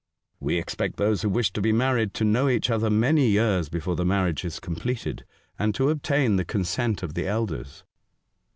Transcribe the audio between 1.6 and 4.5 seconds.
be married ^0 know each other many years before the marriage